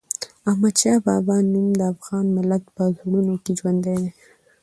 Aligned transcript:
د 0.43 0.43
احمدشاه 0.49 0.99
بابا 1.07 1.35
نوم 1.51 1.67
د 1.79 1.81
افغان 1.93 2.25
ملت 2.37 2.63
په 2.75 2.83
زړونو 2.97 3.33
کې 3.43 3.51
ژوندي 3.59 3.95
دی. 4.01 4.09